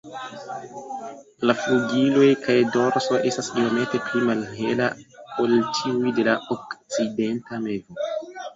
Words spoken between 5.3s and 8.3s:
ol tiuj de la Okcidenta mevo.